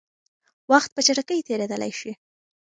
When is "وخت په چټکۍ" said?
0.71-1.39